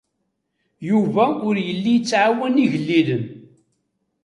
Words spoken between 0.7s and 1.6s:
Yuba ur